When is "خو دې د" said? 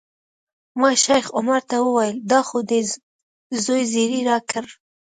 2.47-3.53